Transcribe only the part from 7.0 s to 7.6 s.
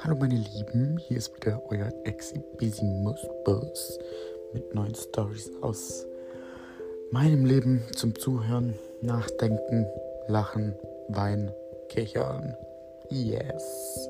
meinem